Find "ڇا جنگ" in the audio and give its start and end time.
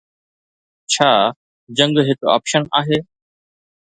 0.93-1.95